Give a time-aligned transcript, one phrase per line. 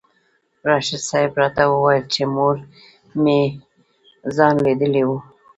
[0.67, 2.57] راشد صاحب راته وویل چې مور
[3.21, 3.41] مې
[4.35, 5.09] خان لیدلی و.